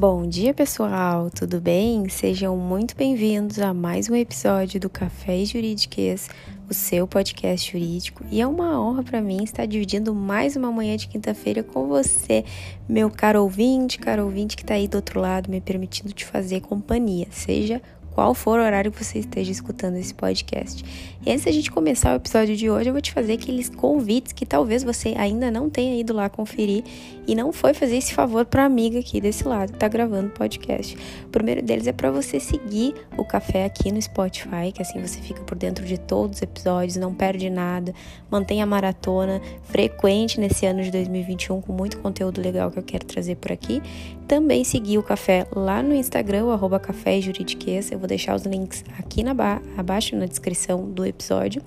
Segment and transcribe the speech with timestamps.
[0.00, 2.08] Bom dia, pessoal, tudo bem?
[2.08, 6.26] Sejam muito bem-vindos a mais um episódio do Café Jurídicas,
[6.70, 8.24] o seu podcast jurídico.
[8.30, 12.46] E é uma honra para mim estar dividindo mais uma manhã de quinta-feira com você,
[12.88, 16.62] meu caro ouvinte, caro ouvinte que está aí do outro lado, me permitindo te fazer
[16.62, 17.82] companhia, seja
[18.20, 20.84] qual for o horário que você esteja escutando esse podcast.
[21.24, 24.34] E antes da gente começar o episódio de hoje, eu vou te fazer aqueles convites
[24.34, 26.84] que talvez você ainda não tenha ido lá conferir
[27.26, 30.30] e não foi fazer esse favor para amiga aqui desse lado que tá gravando o
[30.32, 30.94] podcast.
[31.24, 35.18] O primeiro deles é para você seguir o café aqui no Spotify, que assim você
[35.20, 37.94] fica por dentro de todos os episódios, não perde nada,
[38.30, 43.06] mantém a maratona frequente nesse ano de 2021 com muito conteúdo legal que eu quero
[43.06, 43.82] trazer por aqui.
[44.30, 47.90] Também seguir o café lá no Instagram, o arroba café juridiquês.
[47.90, 51.60] Eu vou deixar os links aqui na ba abaixo na descrição do episódio.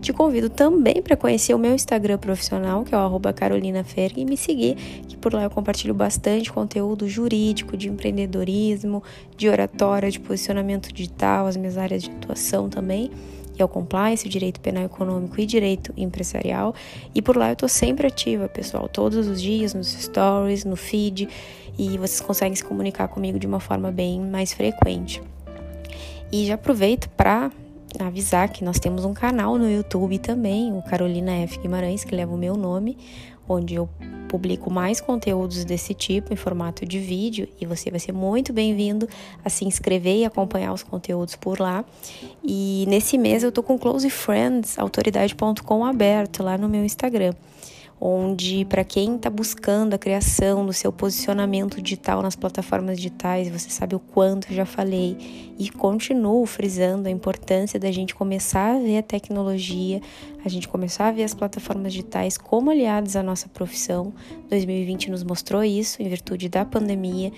[0.00, 4.20] Te convido também para conhecer o meu Instagram profissional, que é o arroba Carolina Ferg,
[4.20, 4.74] e me seguir,
[5.06, 9.00] que por lá eu compartilho bastante conteúdo jurídico, de empreendedorismo,
[9.36, 13.12] de oratória, de posicionamento digital, as minhas áreas de atuação também
[13.58, 16.72] que é o compliance, direito penal econômico e direito empresarial.
[17.12, 21.28] E por lá eu estou sempre ativa, pessoal, todos os dias nos stories, no feed,
[21.76, 25.20] e vocês conseguem se comunicar comigo de uma forma bem mais frequente.
[26.30, 27.50] E já aproveito para
[27.98, 31.58] avisar que nós temos um canal no YouTube também, o Carolina F.
[31.58, 32.96] Guimarães, que leva o meu nome,
[33.48, 33.88] onde eu
[34.28, 39.08] publico mais conteúdos desse tipo em formato de vídeo e você vai ser muito bem-vindo
[39.42, 41.84] a se inscrever e acompanhar os conteúdos por lá.
[42.44, 47.32] E nesse mês eu tô com Close Friends, autoridade.com aberto lá no meu Instagram
[48.00, 53.70] onde para quem está buscando a criação do seu posicionamento digital nas plataformas digitais, você
[53.70, 58.98] sabe o quanto já falei e continuo frisando a importância da gente começar a ver
[58.98, 60.00] a tecnologia,
[60.48, 64.12] a gente começar a ver as plataformas digitais como aliados à nossa profissão.
[64.48, 67.30] 2020 nos mostrou isso em virtude da pandemia.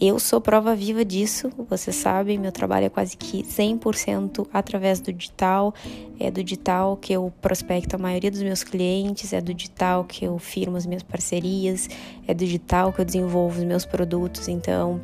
[0.00, 5.12] Eu sou prova viva disso, vocês sabem, meu trabalho é quase que 100% através do
[5.12, 5.74] digital.
[6.18, 10.24] É do digital que eu prospecto a maioria dos meus clientes, é do digital que
[10.24, 11.88] eu firmo as minhas parcerias,
[12.26, 14.48] é do digital que eu desenvolvo os meus produtos.
[14.48, 15.00] Então,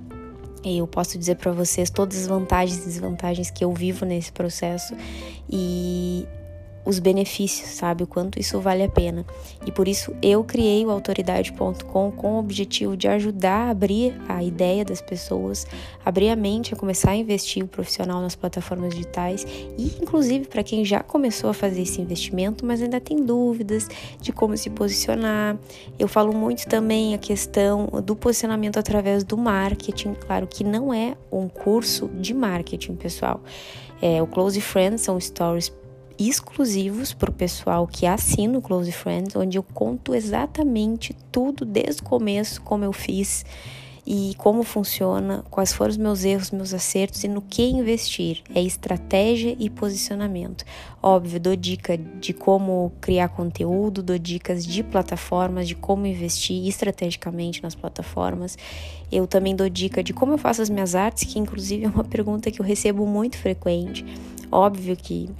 [0.64, 4.94] eu posso dizer para vocês todas as vantagens e desvantagens que eu vivo nesse processo
[5.48, 6.26] e
[6.84, 8.04] os benefícios, sabe?
[8.04, 9.24] O quanto isso vale a pena.
[9.66, 14.42] E por isso eu criei o autoridade.com com o objetivo de ajudar a abrir a
[14.42, 15.66] ideia das pessoas,
[16.04, 19.46] abrir a mente a começar a investir o profissional nas plataformas digitais
[19.78, 23.88] e inclusive para quem já começou a fazer esse investimento, mas ainda tem dúvidas
[24.20, 25.58] de como se posicionar.
[25.98, 31.16] Eu falo muito também a questão do posicionamento através do marketing, claro que não é
[31.30, 33.40] um curso de marketing, pessoal.
[34.02, 35.68] É, o Close Friends são stories
[36.28, 42.02] exclusivos para o pessoal que assina o Close Friends, onde eu conto exatamente tudo desde
[42.02, 43.44] o começo, como eu fiz
[44.06, 48.42] e como funciona, quais foram os meus erros, meus acertos e no que investir.
[48.54, 50.64] É estratégia e posicionamento.
[51.02, 57.62] Óbvio, dou dica de como criar conteúdo, dou dicas de plataformas, de como investir estrategicamente
[57.62, 58.58] nas plataformas.
[59.12, 62.04] Eu também dou dica de como eu faço as minhas artes, que inclusive é uma
[62.04, 64.04] pergunta que eu recebo muito frequente.
[64.50, 65.30] Óbvio que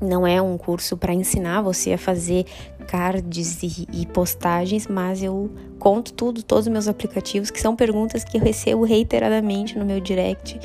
[0.00, 2.46] não é um curso para ensinar você a fazer
[2.88, 8.24] cards e, e, postagens, mas eu conto tudo, todos os meus aplicativos, que são perguntas
[8.24, 10.58] que eu recebo reiteradamente no meu direct.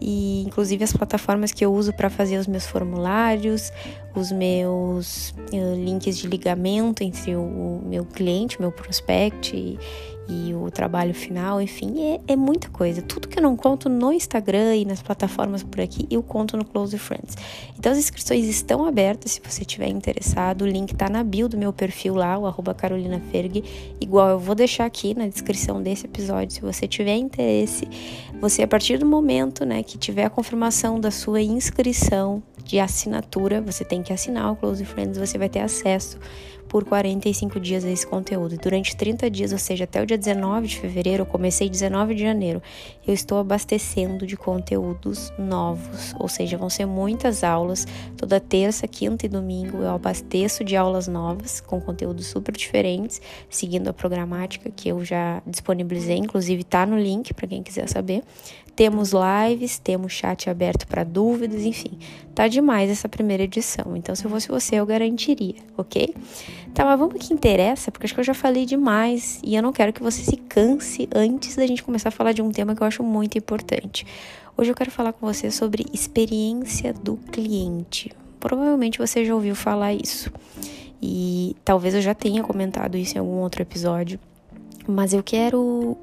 [0.00, 3.72] E inclusive as plataformas que eu uso para fazer os meus formulários,
[4.14, 9.78] os meus uh, links de ligamento entre o, meu cliente, meu prospect e,
[10.28, 13.02] e o trabalho final, enfim, é, é, muita coisa.
[13.02, 16.64] Tudo que eu não conto no Instagram e nas plataformas por aqui, eu conto no
[16.64, 17.36] Close Friends.
[17.78, 20.62] Então as inscrições estão abertas se você tiver interessado.
[20.62, 23.20] O link tá na bio do meu perfil lá, o arroba Carolina.
[24.00, 26.54] Igual eu vou deixar aqui na descrição desse episódio.
[26.54, 27.88] Se você tiver interesse,
[28.40, 33.60] você a partir do momento né, que tiver a confirmação da sua inscrição de assinatura,
[33.60, 36.18] você tem que assinar o Close Friends, você vai ter acesso
[36.72, 38.56] por 45 dias esse conteúdo.
[38.56, 42.22] Durante 30 dias, ou seja, até o dia 19 de fevereiro, eu comecei 19 de
[42.22, 42.62] janeiro,
[43.06, 47.86] eu estou abastecendo de conteúdos novos, ou seja, vão ser muitas aulas.
[48.16, 53.20] Toda terça, quinta e domingo eu abasteço de aulas novas com conteúdos super diferentes,
[53.50, 58.22] seguindo a programática que eu já disponibilizei, inclusive tá no link para quem quiser saber.
[58.74, 61.98] Temos lives, temos chat aberto para dúvidas, enfim,
[62.34, 63.94] tá demais essa primeira edição.
[63.96, 66.14] Então, se eu fosse você, eu garantiria, ok?
[66.72, 69.72] Tá, mas vamos que interessa, porque acho que eu já falei demais e eu não
[69.72, 72.82] quero que você se canse antes da gente começar a falar de um tema que
[72.82, 74.06] eu acho muito importante.
[74.56, 78.10] Hoje eu quero falar com você sobre experiência do cliente.
[78.40, 80.32] Provavelmente você já ouviu falar isso.
[81.00, 84.20] E talvez eu já tenha comentado isso em algum outro episódio,
[84.86, 85.96] mas eu quero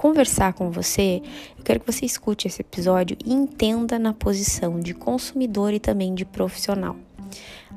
[0.00, 1.20] conversar com você,
[1.58, 6.14] eu quero que você escute esse episódio e entenda na posição de consumidor e também
[6.14, 6.96] de profissional.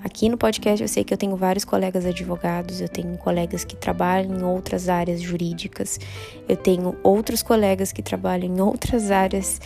[0.01, 3.75] Aqui no podcast eu sei que eu tenho vários colegas advogados, eu tenho colegas que
[3.75, 5.99] trabalham em outras áreas jurídicas,
[6.47, 9.59] eu tenho outros colegas que trabalham em outras áreas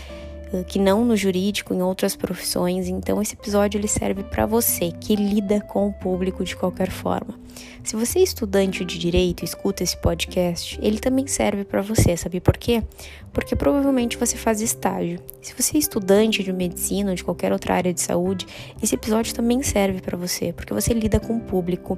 [0.68, 2.88] que não no jurídico, em outras profissões.
[2.88, 7.40] Então esse episódio ele serve para você que lida com o público de qualquer forma.
[7.84, 12.42] Se você é estudante de direito escuta esse podcast, ele também serve para você, sabe
[12.42, 12.84] por quê?
[13.32, 15.20] Porque provavelmente você faz estágio.
[15.42, 18.46] Se você é estudante de medicina ou de qualquer outra área de saúde,
[18.84, 21.98] esse episódio também serve para você, porque você lida com o público.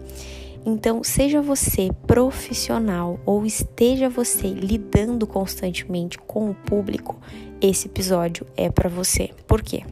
[0.65, 7.17] Então, seja você profissional ou esteja você lidando constantemente com o público,
[7.61, 9.31] esse episódio é para você.
[9.47, 9.83] Por quê?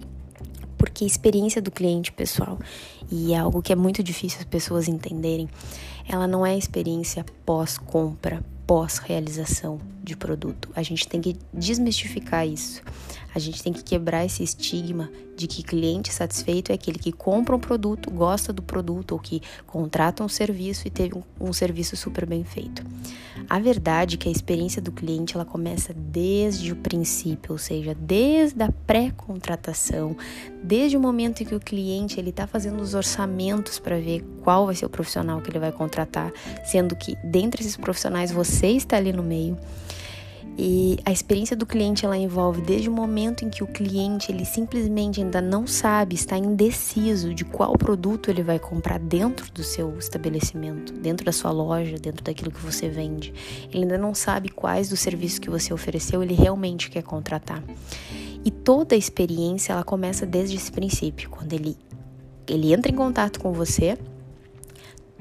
[0.77, 2.59] Porque a experiência do cliente, pessoal,
[3.11, 5.49] e é algo que é muito difícil as pessoas entenderem,
[6.07, 10.69] ela não é experiência pós-compra, pós-realização de produto.
[10.75, 12.81] A gente tem que desmistificar isso.
[13.35, 17.55] A gente tem que quebrar esse estigma de que cliente satisfeito é aquele que compra
[17.55, 21.95] um produto, gosta do produto ou que contrata um serviço e teve um, um serviço
[21.95, 22.83] super bem feito.
[23.47, 27.93] A verdade é que a experiência do cliente ela começa desde o princípio, ou seja,
[27.93, 30.17] desde a pré-contratação,
[30.63, 34.65] desde o momento em que o cliente ele está fazendo os orçamentos para ver qual
[34.65, 36.33] vai ser o profissional que ele vai contratar,
[36.65, 39.55] sendo que dentre esses profissionais você está ali no meio.
[40.59, 44.43] E a experiência do cliente ela envolve desde o momento em que o cliente ele
[44.43, 49.95] simplesmente ainda não sabe, está indeciso de qual produto ele vai comprar dentro do seu
[49.99, 53.31] estabelecimento, dentro da sua loja, dentro daquilo que você vende.
[53.71, 57.63] Ele ainda não sabe quais dos serviços que você ofereceu ele realmente quer contratar.
[58.43, 61.77] E toda a experiência ela começa desde esse princípio, quando ele
[62.47, 63.97] ele entra em contato com você,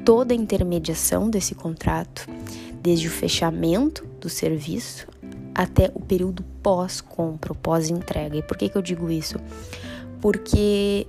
[0.05, 2.27] toda a intermediação desse contrato,
[2.81, 5.09] desde o fechamento do serviço
[5.57, 8.37] até o período pós-compra, pós-entrega.
[8.37, 9.39] E por que, que eu digo isso?
[10.21, 11.07] Porque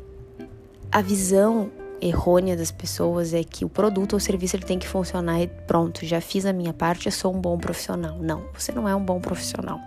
[0.89, 5.41] a visão errônea das pessoas é que o produto ou serviço ele tem que funcionar
[5.41, 8.19] e pronto, já fiz a minha parte, eu sou um bom profissional.
[8.21, 9.81] Não, você não é um bom profissional.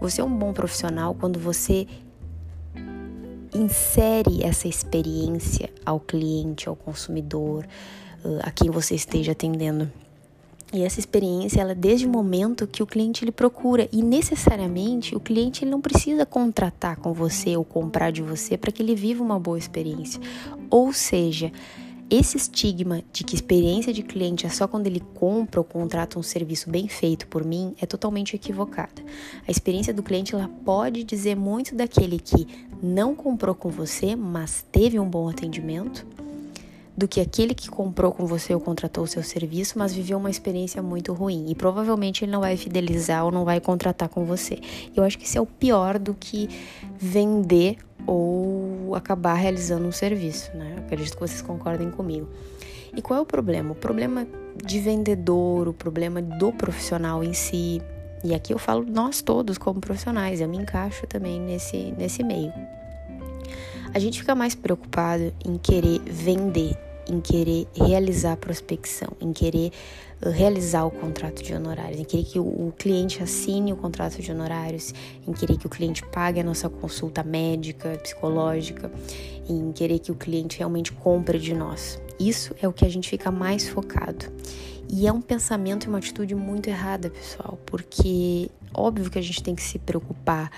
[0.00, 1.88] Você é um bom profissional quando você
[3.52, 7.66] insere essa experiência ao cliente, ao consumidor,
[8.42, 9.90] a quem você esteja atendendo.
[10.76, 15.16] E essa experiência, ela é desde o momento que o cliente ele procura e necessariamente
[15.16, 18.94] o cliente ele não precisa contratar com você ou comprar de você para que ele
[18.94, 20.20] viva uma boa experiência.
[20.68, 21.50] Ou seja,
[22.10, 26.22] esse estigma de que experiência de cliente é só quando ele compra ou contrata um
[26.22, 29.02] serviço bem feito por mim é totalmente equivocada.
[29.48, 32.46] A experiência do cliente ela pode dizer muito daquele que
[32.82, 36.06] não comprou com você, mas teve um bom atendimento
[36.96, 40.30] do que aquele que comprou com você ou contratou o seu serviço, mas viveu uma
[40.30, 41.46] experiência muito ruim.
[41.48, 44.58] E provavelmente ele não vai fidelizar ou não vai contratar com você.
[44.96, 46.48] Eu acho que isso é o pior do que
[46.98, 47.76] vender
[48.06, 50.74] ou acabar realizando um serviço, né?
[50.76, 52.28] Eu acredito que vocês concordem comigo.
[52.96, 53.72] E qual é o problema?
[53.72, 54.26] O problema
[54.64, 57.82] de vendedor, o problema do profissional em si.
[58.24, 62.52] E aqui eu falo nós todos como profissionais, eu me encaixo também nesse, nesse meio.
[63.92, 69.72] A gente fica mais preocupado em querer vender em querer realizar a prospecção, em querer
[70.24, 74.30] uh, realizar o contrato de honorários, em querer que o cliente assine o contrato de
[74.30, 74.92] honorários,
[75.26, 78.90] em querer que o cliente pague a nossa consulta médica, psicológica,
[79.48, 82.00] em querer que o cliente realmente compre de nós.
[82.18, 84.26] Isso é o que a gente fica mais focado.
[84.88, 89.42] E é um pensamento e uma atitude muito errada, pessoal, porque óbvio que a gente
[89.42, 90.50] tem que se preocupar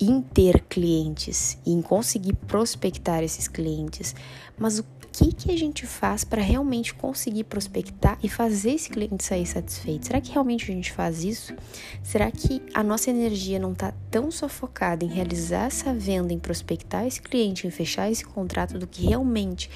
[0.00, 4.14] em ter clientes e em conseguir prospectar esses clientes,
[4.58, 9.22] mas o que, que a gente faz para realmente conseguir prospectar e fazer esse cliente
[9.22, 10.06] sair satisfeito?
[10.06, 11.54] Será que realmente a gente faz isso?
[12.02, 16.38] Será que a nossa energia não está tão só focada em realizar essa venda, em
[16.38, 19.70] prospectar esse cliente, em fechar esse contrato, do que realmente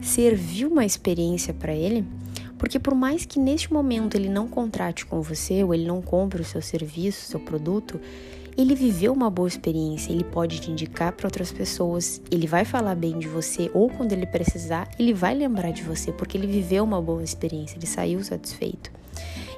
[0.00, 2.04] servir uma experiência para ele?
[2.58, 6.42] Porque por mais que neste momento ele não contrate com você ou ele não compre
[6.42, 8.00] o seu serviço, o seu produto,
[8.56, 12.94] ele viveu uma boa experiência, ele pode te indicar para outras pessoas, ele vai falar
[12.94, 16.84] bem de você ou quando ele precisar, ele vai lembrar de você porque ele viveu
[16.84, 18.90] uma boa experiência, ele saiu satisfeito.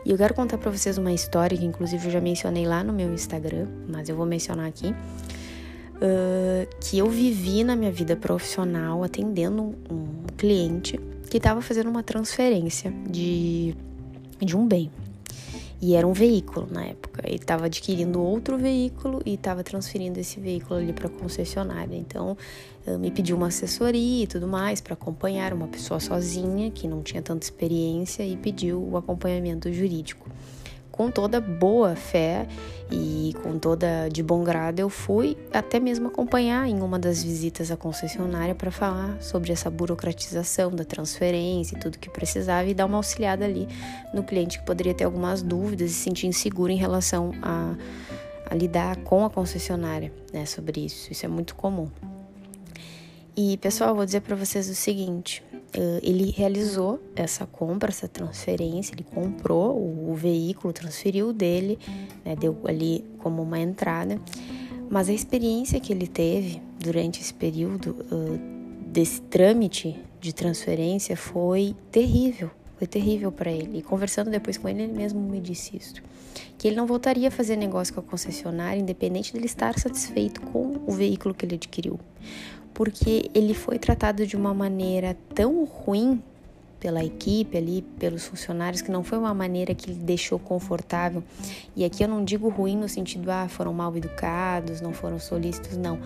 [0.04, 2.92] E eu quero contar para vocês uma história que inclusive eu já mencionei lá no
[2.92, 4.94] meu Instagram, mas eu vou mencionar aqui.
[5.94, 11.88] Uh, que eu vivi na minha vida profissional atendendo um, um cliente que estava fazendo
[11.88, 13.74] uma transferência de,
[14.40, 14.90] de um bem,
[15.80, 17.22] e era um veículo na época.
[17.26, 21.96] Ele estava adquirindo outro veículo e estava transferindo esse veículo ali para a concessionária.
[21.96, 22.36] Então,
[22.98, 27.22] me pediu uma assessoria e tudo mais para acompanhar uma pessoa sozinha que não tinha
[27.22, 30.28] tanta experiência e pediu o acompanhamento jurídico.
[30.94, 32.46] Com toda boa fé
[32.88, 37.72] e com toda de bom grado eu fui até mesmo acompanhar em uma das visitas
[37.72, 42.86] à concessionária para falar sobre essa burocratização da transferência e tudo que precisava e dar
[42.86, 43.66] uma auxiliada ali
[44.14, 47.74] no cliente que poderia ter algumas dúvidas e se sentir inseguro em relação a,
[48.48, 51.10] a lidar com a concessionária né, sobre isso.
[51.10, 51.90] Isso é muito comum.
[53.36, 55.42] E pessoal, vou dizer para vocês o seguinte:
[56.02, 61.78] ele realizou essa compra, essa transferência, ele comprou o, o veículo, transferiu dele,
[62.24, 64.20] né, deu ali como uma entrada,
[64.88, 68.38] mas a experiência que ele teve durante esse período uh,
[68.86, 73.78] desse trâmite de transferência foi terrível, foi terrível para ele.
[73.78, 75.94] E conversando depois com ele, ele mesmo me disse isso.
[76.56, 80.80] Que ele não voltaria a fazer negócio com a concessionária, independente dele estar satisfeito com
[80.86, 81.98] o veículo que ele adquiriu
[82.74, 86.20] porque ele foi tratado de uma maneira tão ruim
[86.84, 91.24] pela equipe ali, pelos funcionários, que não foi uma maneira que ele deixou confortável.
[91.74, 95.78] E aqui eu não digo ruim no sentido, ah, foram mal educados, não foram solícitos,
[95.78, 95.98] não.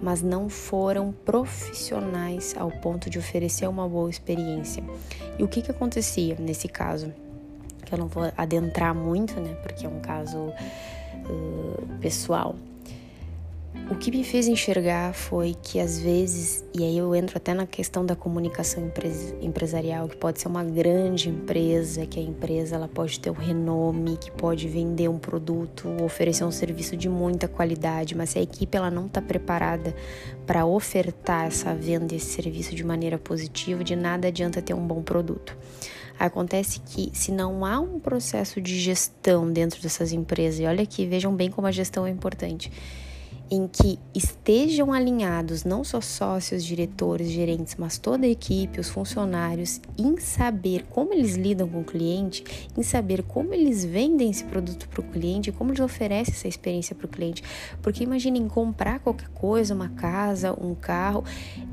[0.00, 4.82] Mas não foram profissionais ao ponto de oferecer uma boa experiência.
[5.38, 7.12] E o que que acontecia nesse caso?
[7.84, 12.56] Que eu não vou adentrar muito, né, porque é um caso uh, pessoal.
[13.90, 17.66] O que me fez enxergar foi que às vezes, e aí eu entro até na
[17.66, 18.90] questão da comunicação
[19.40, 24.16] empresarial, que pode ser uma grande empresa, que a empresa ela pode ter um renome,
[24.16, 28.76] que pode vender um produto, oferecer um serviço de muita qualidade, mas se a equipe
[28.76, 29.94] ela não está preparada
[30.46, 35.02] para ofertar essa venda, esse serviço de maneira positiva, de nada adianta ter um bom
[35.02, 35.56] produto.
[36.18, 41.06] Acontece que se não há um processo de gestão dentro dessas empresas, e olha aqui,
[41.06, 42.70] vejam bem como a gestão é importante
[43.52, 49.78] em que estejam alinhados não só sócios, diretores, gerentes, mas toda a equipe, os funcionários,
[49.98, 52.42] em saber como eles lidam com o cliente,
[52.74, 56.96] em saber como eles vendem esse produto para o cliente, como eles oferecem essa experiência
[56.96, 57.44] para o cliente.
[57.82, 61.22] Porque imaginem comprar qualquer coisa, uma casa, um carro,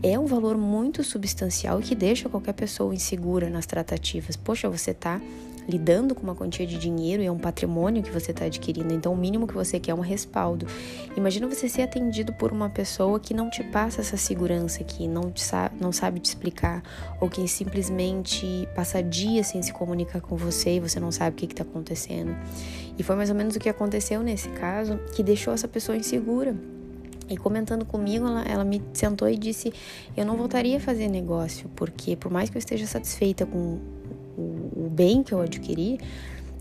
[0.04, 4.36] é um valor muito substancial que deixa qualquer pessoa insegura nas tratativas.
[4.36, 5.22] Poxa, você está
[5.70, 9.14] lidando com uma quantia de dinheiro e é um patrimônio que você está adquirindo, então
[9.14, 10.66] o mínimo que você quer é um respaldo.
[11.16, 15.32] Imagina você ser atendido por uma pessoa que não te passa essa segurança, que não,
[15.32, 16.82] te sa não sabe te explicar,
[17.22, 21.38] ou que simplesmente passa dias sem se comunicar com você e você não sabe o
[21.38, 22.36] que está acontecendo.
[22.98, 26.56] E foi mais ou menos o que aconteceu nesse caso, que deixou essa pessoa insegura.
[27.30, 29.72] E comentando comigo, ela, ela, me sentou e disse:
[30.18, 33.78] Eu não voltaria a fazer negócio, porque por mais que eu esteja satisfeita com
[34.40, 36.00] o, o bem que eu adquiri,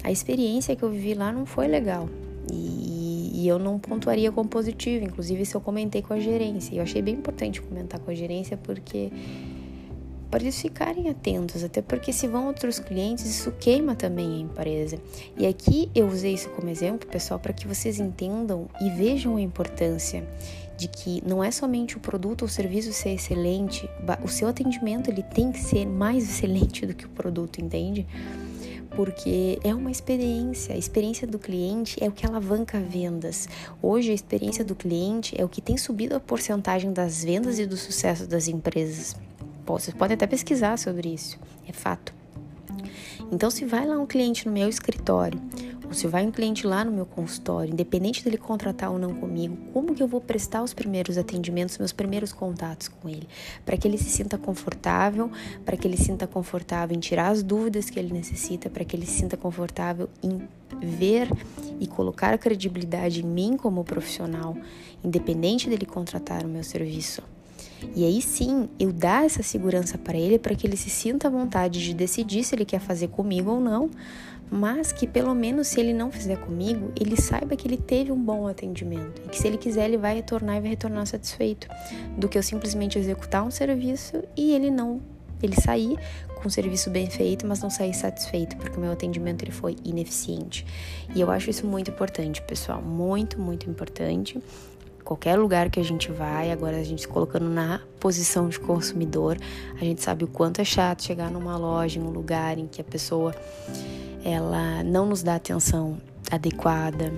[0.03, 2.09] a experiência que eu vivi lá não foi legal.
[2.53, 6.75] E, e, eu não pontuaria como positivo, inclusive se eu comentei com a gerência.
[6.75, 9.11] Eu achei bem importante comentar com a gerência porque
[10.31, 14.99] para eles ficarem atentos, até porque se vão outros clientes, isso queima também a empresa.
[15.37, 19.41] E aqui eu usei isso como exemplo, pessoal, para que vocês entendam e vejam a
[19.41, 20.27] importância
[20.77, 23.91] de que não é somente o produto ou serviço ser excelente,
[24.23, 28.07] o seu atendimento ele tem que ser mais excelente do que o produto, entende?
[28.91, 33.49] Porque é uma experiência, a experiência do cliente é o que alavanca vendas.
[33.83, 37.67] Hoje a experiência do cliente é o que tem subido a porcentagem das vendas e
[37.67, 39.17] do sucesso das empresas.
[39.77, 42.15] Vocês podem até pesquisar sobre isso, é fato.
[43.31, 45.41] Então, se vai lá um cliente no meu escritório
[45.89, 49.57] ou se vai um cliente lá no meu consultório, independente dele contratar ou não comigo,
[49.73, 53.27] como que eu vou prestar os primeiros atendimentos, meus primeiros contatos com ele,
[53.65, 55.31] para que ele se sinta confortável,
[55.65, 58.95] para que ele se sinta confortável em tirar as dúvidas que ele necessita, para que
[58.95, 60.47] ele se sinta confortável em
[60.79, 61.29] ver
[61.81, 64.57] e colocar credibilidade em mim como profissional,
[65.03, 67.23] independente dele contratar o meu serviço.
[67.95, 71.31] E aí sim, eu dar essa segurança para ele para que ele se sinta à
[71.31, 73.91] vontade de decidir se ele quer fazer comigo ou não,
[74.51, 78.21] mas que pelo menos se ele não fizer comigo, ele saiba que ele teve um
[78.21, 81.69] bom atendimento e que se ele quiser ele vai retornar e vai retornar satisfeito,
[82.17, 85.01] do que eu simplesmente executar um serviço e ele não
[85.43, 85.97] ele sair
[86.35, 89.77] com um serviço bem feito, mas não sair satisfeito, porque o meu atendimento ele foi
[89.85, 90.67] ineficiente.
[91.15, 94.41] E eu acho isso muito importante, pessoal, muito, muito importante.
[95.09, 99.39] Qualquer lugar que a gente vai, agora a gente se colocando na posição de consumidor,
[99.81, 102.79] a gente sabe o quanto é chato chegar numa loja, em um lugar em que
[102.79, 103.35] a pessoa
[104.23, 105.99] ela não nos dá atenção
[106.31, 107.11] adequada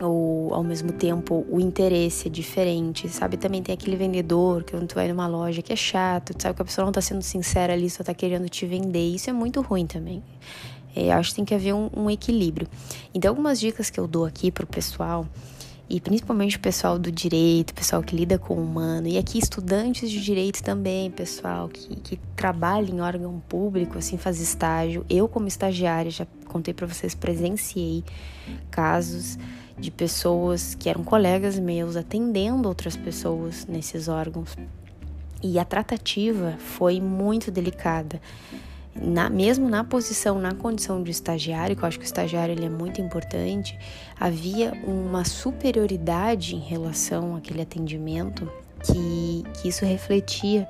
[0.00, 3.36] ou ao mesmo tempo o interesse é diferente, sabe?
[3.36, 6.62] Também tem aquele vendedor que quando tu vai numa loja que é chato, sabe que
[6.62, 9.60] a pessoa não tá sendo sincera ali, só tá querendo te vender, isso é muito
[9.60, 10.20] ruim também.
[10.96, 12.66] É, acho que tem que haver um, um equilíbrio.
[13.14, 15.24] Então, algumas dicas que eu dou aqui pro pessoal
[15.88, 19.38] e principalmente o pessoal do direito, o pessoal que lida com o humano, e aqui
[19.38, 25.04] estudantes de direito também, pessoal que, que trabalha em órgão público, assim, faz estágio.
[25.10, 28.02] Eu, como estagiária, já contei para vocês, presenciei
[28.70, 29.38] casos
[29.78, 34.56] de pessoas que eram colegas meus atendendo outras pessoas nesses órgãos.
[35.42, 38.20] E a tratativa foi muito delicada
[39.00, 42.66] na, mesmo na posição, na condição de estagiário, que eu acho que o estagiário ele
[42.66, 43.78] é muito importante,
[44.18, 48.50] havia uma superioridade em relação àquele atendimento
[48.82, 50.68] que, que isso refletia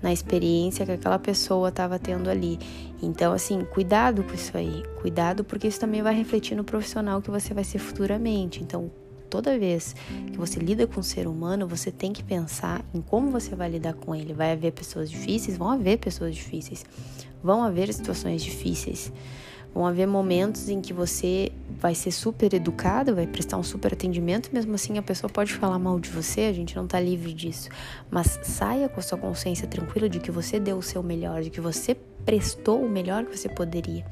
[0.00, 2.58] na experiência que aquela pessoa estava tendo ali.
[3.02, 7.30] Então, assim, cuidado com isso aí, cuidado porque isso também vai refletir no profissional que
[7.30, 8.62] você vai ser futuramente.
[8.62, 8.90] Então,
[9.28, 9.94] toda vez
[10.30, 13.70] que você lida com um ser humano, você tem que pensar em como você vai
[13.70, 14.32] lidar com ele.
[14.32, 15.56] Vai haver pessoas difíceis?
[15.56, 16.84] Vão haver pessoas difíceis.
[17.42, 19.12] Vão haver situações difíceis.
[19.74, 24.50] Vão haver momentos em que você vai ser super educado, vai prestar um super atendimento,
[24.52, 27.68] mesmo assim a pessoa pode falar mal de você, a gente não tá livre disso.
[28.10, 31.50] Mas saia com a sua consciência tranquila de que você deu o seu melhor, de
[31.50, 31.94] que você
[32.24, 34.04] prestou o melhor que você poderia,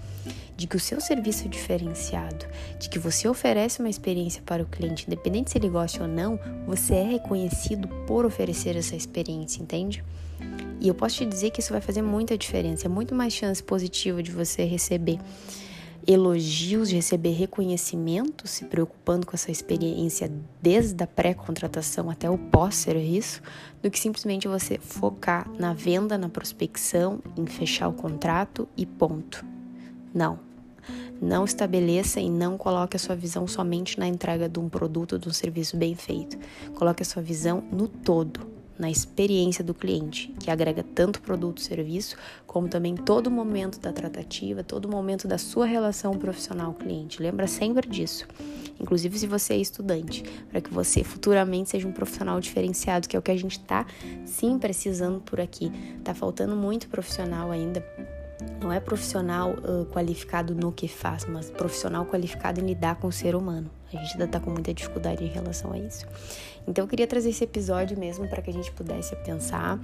[0.56, 2.46] de que o seu serviço é diferenciado,
[2.78, 6.38] de que você oferece uma experiência para o cliente, independente se ele gosta ou não,
[6.66, 10.02] você é reconhecido por oferecer essa experiência, entende?
[10.80, 12.86] E eu posso te dizer que isso vai fazer muita diferença.
[12.86, 15.18] É muito mais chance positiva de você receber
[16.06, 20.30] elogios, de receber reconhecimento, se preocupando com essa experiência
[20.62, 23.42] desde a pré-contratação até o pós-serviço,
[23.82, 29.55] do que simplesmente você focar na venda, na prospecção, em fechar o contrato e ponto.
[30.16, 30.38] Não.
[31.20, 35.18] Não estabeleça e não coloque a sua visão somente na entrega de um produto ou
[35.18, 36.38] de um serviço bem feito.
[36.74, 38.40] Coloque a sua visão no todo,
[38.78, 43.92] na experiência do cliente, que agrega tanto produto e serviço, como também todo momento da
[43.92, 47.22] tratativa, todo momento da sua relação profissional-cliente.
[47.22, 48.26] Lembra sempre disso.
[48.80, 53.18] Inclusive se você é estudante, para que você futuramente seja um profissional diferenciado, que é
[53.18, 53.86] o que a gente está
[54.24, 55.70] sim precisando por aqui.
[56.02, 57.84] Tá faltando muito profissional ainda
[58.66, 63.12] não é profissional uh, qualificado no que faz, mas profissional qualificado em lidar com o
[63.12, 63.70] ser humano.
[63.92, 66.06] A gente ainda está com muita dificuldade em relação a isso.
[66.66, 69.78] Então eu queria trazer esse episódio mesmo para que a gente pudesse pensar,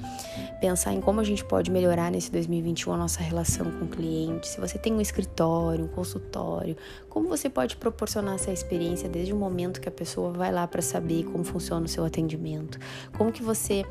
[0.61, 4.49] pensar em como a gente pode melhorar nesse 2021 a nossa relação com o cliente.
[4.49, 6.77] Se você tem um escritório, um consultório,
[7.09, 10.83] como você pode proporcionar essa experiência desde o momento que a pessoa vai lá para
[10.83, 12.79] saber como funciona o seu atendimento?
[13.17, 13.85] Como que você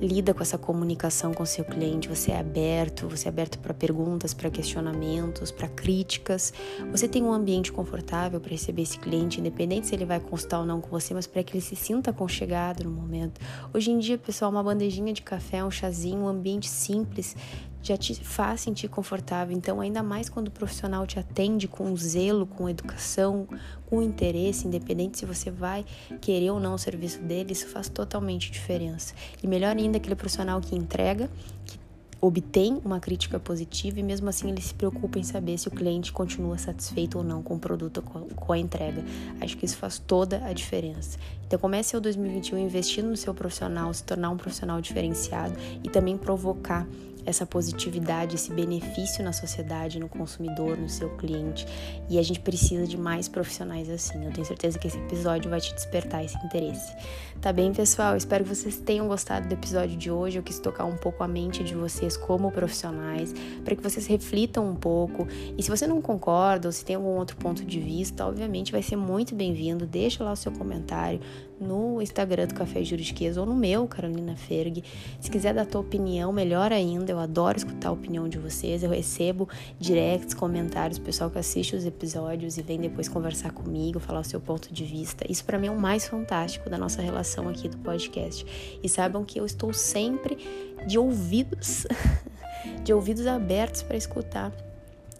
[0.00, 2.08] lida com essa comunicação com o seu cliente?
[2.08, 6.54] Você é aberto, você é aberto para perguntas, para questionamentos, para críticas?
[6.90, 10.66] Você tem um ambiente confortável para receber esse cliente, independente se ele vai consultar ou
[10.66, 13.40] não com você, mas para que ele se sinta aconchegado no momento.
[13.74, 17.36] Hoje em dia, pessoal, uma bandejinha de café, um chazinho, um ambiente simples
[17.82, 19.56] já te faz sentir confortável.
[19.56, 23.48] Então, ainda mais quando o profissional te atende com zelo, com educação,
[23.86, 25.84] com interesse, independente se você vai
[26.20, 29.14] querer ou não o serviço dele, isso faz totalmente diferença.
[29.42, 31.30] E melhor ainda, aquele profissional que entrega,
[31.64, 31.78] que
[32.20, 36.12] obtém uma crítica positiva e mesmo assim ele se preocupa em saber se o cliente
[36.12, 39.02] continua satisfeito ou não com o produto, com a entrega.
[39.40, 41.18] Acho que isso faz toda a diferença.
[41.46, 46.16] Então comece o 2021 investindo no seu profissional, se tornar um profissional diferenciado e também
[46.16, 46.86] provocar
[47.26, 51.66] essa positividade, esse benefício na sociedade, no consumidor, no seu cliente.
[52.08, 54.24] E a gente precisa de mais profissionais assim.
[54.24, 56.94] Eu tenho certeza que esse episódio vai te despertar esse interesse.
[57.40, 58.16] Tá bem, pessoal?
[58.16, 60.38] Espero que vocês tenham gostado do episódio de hoje.
[60.38, 63.32] Eu quis tocar um pouco a mente de vocês como profissionais,
[63.64, 65.26] para que vocês reflitam um pouco.
[65.56, 68.82] E se você não concorda ou se tem algum outro ponto de vista, obviamente vai
[68.82, 69.86] ser muito bem-vindo.
[69.86, 71.20] Deixa lá o seu comentário
[71.60, 74.82] no Instagram do Café Juridiquês ou no meu, Carolina Ferg.
[75.20, 77.09] Se quiser dar a tua opinião, melhor ainda.
[77.10, 78.82] Eu adoro escutar a opinião de vocês.
[78.82, 84.20] Eu recebo directs, comentários, pessoal que assiste os episódios e vem depois conversar comigo, falar
[84.20, 85.24] o seu ponto de vista.
[85.30, 88.46] Isso para mim é o mais fantástico da nossa relação aqui do podcast.
[88.82, 90.38] E saibam que eu estou sempre
[90.86, 91.86] de ouvidos,
[92.84, 94.52] de ouvidos abertos para escutar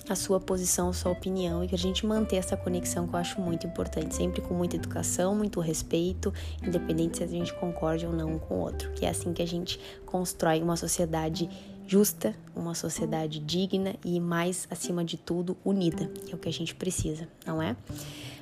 [0.09, 3.18] a sua posição, a sua opinião e que a gente manter essa conexão que eu
[3.18, 6.33] acho muito importante, sempre com muita educação, muito respeito,
[6.66, 9.42] independente se a gente concorde ou não um com o outro, que é assim que
[9.42, 11.48] a gente constrói uma sociedade
[11.90, 16.72] justa, uma sociedade digna e mais acima de tudo unida, é o que a gente
[16.72, 17.74] precisa, não é?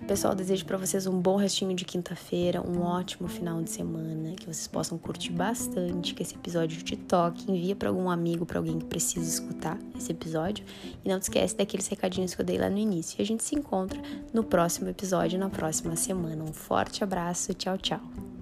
[0.07, 4.45] Pessoal, desejo para vocês um bom restinho de quinta-feira, um ótimo final de semana, que
[4.45, 8.79] vocês possam curtir bastante, que esse episódio te toque, envia para algum amigo, para alguém
[8.79, 10.63] que precisa escutar esse episódio
[11.03, 13.19] e não esquece daqueles recadinhos que eu dei lá no início.
[13.19, 13.99] E a gente se encontra
[14.31, 16.45] no próximo episódio na próxima semana.
[16.45, 18.38] Um forte abraço, tchau, tchau.